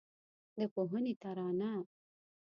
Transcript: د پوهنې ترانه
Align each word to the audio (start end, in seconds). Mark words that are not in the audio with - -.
د 0.57 0.59
پوهنې 0.73 1.13
ترانه 1.21 1.69